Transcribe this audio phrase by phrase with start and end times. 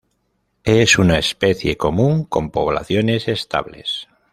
[0.63, 4.07] Es una especie común, con poblaciones estables.